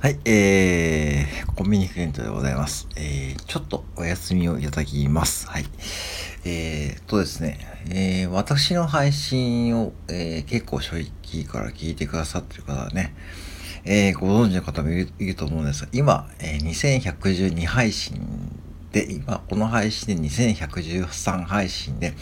[0.00, 2.86] はい、えー、コンビニクエントでございます。
[2.94, 5.48] えー、ちょっとお休みをいただきます。
[5.48, 5.64] はい。
[6.44, 7.58] えー、とですね、
[7.90, 13.12] えー、私の配信を、えー、結構初期から聞いてくださってる方はね、
[13.84, 18.20] えー、ご存知の方もいるいると思うんですが、今、えー、2112配信
[18.92, 22.14] で、今、この配信で2113配信で、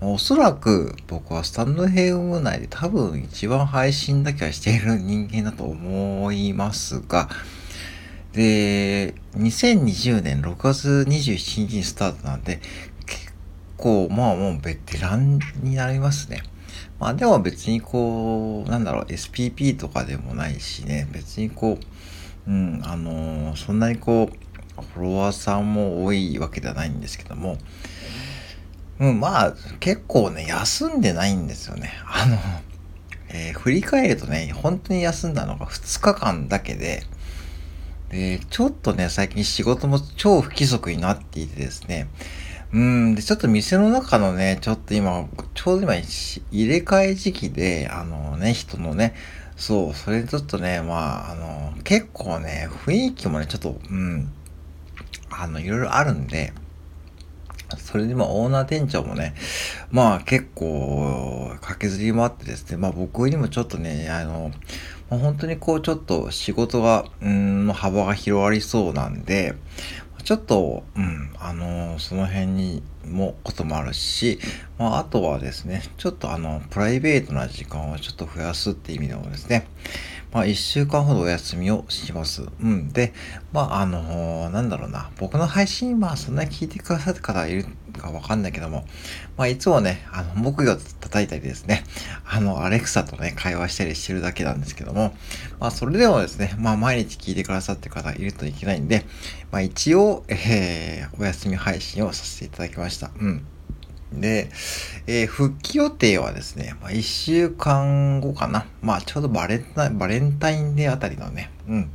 [0.00, 7.28] おそらく僕はスタンドヘイム内で多分一番配信だけはしている人間だと思いますが、
[8.32, 12.60] で、2020年6月27日にスタートなんで、
[13.06, 13.32] 結
[13.76, 16.42] 構、まあもうベテランになりますね。
[16.98, 21.78] まあでも別にこう、なんだろう、SPP とかでもないしね、別にこ
[22.46, 24.43] う、うん、あのー、そんなにこう、
[24.94, 27.58] フォロワーさんも多いわけではないんですけども、
[29.00, 31.92] うん、まあ、結構ね、休んでないんですよね。
[32.06, 32.38] あの、
[33.28, 37.02] えー、振り返るとね、本当に休んだのが2日間だけで、
[38.10, 42.08] で、ちょっとね、最近仕事も超不規則になっていてですね、
[42.72, 49.14] うん、で、ちょっと店の中のね、ちょっと今、ちょうど今、入れ替え時期で、あのね、人のね、
[49.56, 54.30] そう、それちょっとね、まあ、あの、結構ね、雰囲気もね、ちょっと、うん、
[55.42, 56.52] あの、いろいろあるんで、
[57.78, 59.34] それでまあオーナー店長もね、
[59.90, 64.52] まあ結構駆けずりもあってですね、まあ僕にもちょっとね、あの、
[65.10, 69.54] まあ、本当にこうちょっと仕事が、うん、幅が広がりそうなんで、
[70.24, 74.38] ちょっと、うん、あの、その辺にもこともあるし、
[74.78, 79.66] まああとはですね、ちょっとあの、プライベートな時間をちょっと増やすって意味でもですね、
[80.34, 82.42] まあ、一週間ほどお休みをします。
[82.60, 82.88] うん。
[82.92, 83.14] で、
[83.52, 85.12] まあ、あのー、なんだろうな。
[85.16, 88.84] 僕の配信、まあ、そんなに聞いてくださる方いるかわかんないけども、
[89.36, 91.84] まあ、いつもね、あの、木魚叩いたりですね、
[92.26, 95.14] あの、アレクサとね、会話したりしてるだけなんですけども、
[95.60, 99.06] まあ、それでもですね、まあ、毎日聞いてくださってる方いるといけないんで、
[99.52, 103.12] まあ、一応、えー、お休み配信をさせていただきました。
[103.20, 103.46] うん。
[104.20, 104.50] で、
[105.06, 108.66] えー、復帰予定はですね、まあ、1週間後かな。
[108.82, 111.90] まあ、ちょうどバレンタイン、バレンタインデーあたりのね、うん、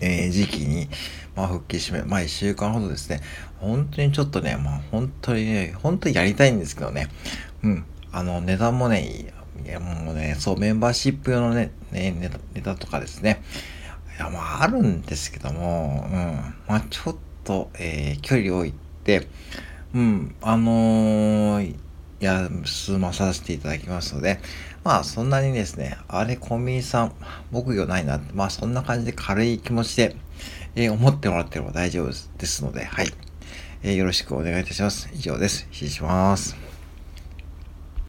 [0.00, 0.88] えー、時期に、
[1.34, 3.20] まあ、復帰しめ、まあ、1週間ほどですね、
[3.60, 7.08] 本当にちょっとね、まあ、本当にね、本当にやりたいんですけどね、
[7.62, 9.32] うん、あの、値段もね、
[9.64, 13.42] いや、もうね、そう、メンバーシップ用のね、ねネタネタとかですね、
[14.16, 18.74] いや、まあ、あるんですけども、うん、まあ、ちょっと、えー、距離を置い
[19.04, 19.26] て、
[19.94, 21.74] うん、あのー、
[22.20, 24.40] 休まさせていただきますので、
[24.84, 27.12] まあそんなにですね、あれコンビニさん、
[27.50, 30.16] 木魚ないなって、まあそんな感じで軽い気持ちで、
[30.74, 33.08] えー、思ってもらってれば大丈夫ですので、はい。
[33.82, 35.08] えー、よろしくお願いいたします。
[35.14, 35.68] 以上です。
[35.70, 36.67] 失礼します。